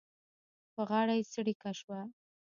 په 0.73 0.81
غاړه 0.89 1.13
یې 1.19 1.27
څړيکه 1.33 1.71
شوه. 1.79 1.99